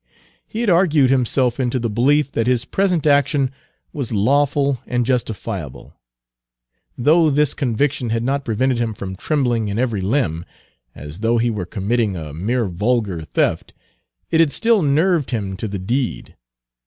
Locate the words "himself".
1.11-1.59